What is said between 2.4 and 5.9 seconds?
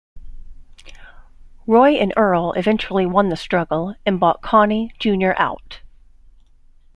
eventually won the struggle and bought Connie, Junior out.